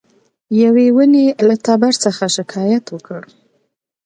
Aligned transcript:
یوې 0.61 0.87
ونې 0.95 1.25
له 1.47 1.55
تبر 1.65 1.93
څخه 2.05 2.23
شکایت 2.37 2.85
وکړ. 2.89 3.21